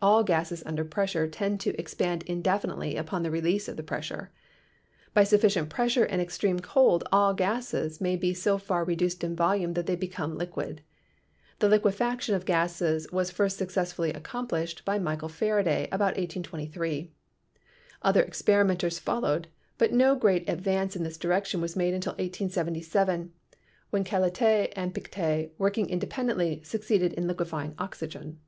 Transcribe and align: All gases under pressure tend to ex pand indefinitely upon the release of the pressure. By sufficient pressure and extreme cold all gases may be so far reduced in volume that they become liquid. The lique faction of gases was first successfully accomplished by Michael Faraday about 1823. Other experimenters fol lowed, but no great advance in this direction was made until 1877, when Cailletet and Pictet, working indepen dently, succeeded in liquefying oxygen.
All 0.00 0.22
gases 0.22 0.62
under 0.64 0.84
pressure 0.84 1.26
tend 1.26 1.58
to 1.62 1.76
ex 1.76 1.94
pand 1.94 2.22
indefinitely 2.28 2.94
upon 2.96 3.24
the 3.24 3.30
release 3.32 3.66
of 3.66 3.76
the 3.76 3.82
pressure. 3.82 4.30
By 5.14 5.24
sufficient 5.24 5.68
pressure 5.68 6.04
and 6.04 6.22
extreme 6.22 6.60
cold 6.60 7.02
all 7.10 7.34
gases 7.34 8.00
may 8.00 8.14
be 8.14 8.34
so 8.34 8.56
far 8.56 8.84
reduced 8.84 9.24
in 9.24 9.34
volume 9.34 9.72
that 9.74 9.86
they 9.86 9.96
become 9.96 10.38
liquid. 10.38 10.82
The 11.58 11.66
lique 11.68 11.92
faction 11.92 12.36
of 12.36 12.44
gases 12.44 13.10
was 13.10 13.32
first 13.32 13.58
successfully 13.58 14.12
accomplished 14.12 14.84
by 14.84 15.00
Michael 15.00 15.28
Faraday 15.28 15.88
about 15.90 16.16
1823. 16.16 17.10
Other 18.00 18.22
experimenters 18.22 19.00
fol 19.00 19.22
lowed, 19.22 19.48
but 19.76 19.92
no 19.92 20.14
great 20.14 20.48
advance 20.48 20.94
in 20.94 21.02
this 21.02 21.18
direction 21.18 21.60
was 21.60 21.74
made 21.74 21.94
until 21.94 22.12
1877, 22.12 23.32
when 23.90 24.04
Cailletet 24.04 24.72
and 24.76 24.94
Pictet, 24.94 25.50
working 25.58 25.88
indepen 25.88 26.30
dently, 26.30 26.64
succeeded 26.64 27.12
in 27.14 27.26
liquefying 27.26 27.74
oxygen. 27.76 28.38